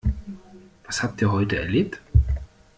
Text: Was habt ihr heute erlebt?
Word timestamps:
Was 0.85 1.03
habt 1.03 1.21
ihr 1.21 1.31
heute 1.31 1.57
erlebt? 1.59 2.01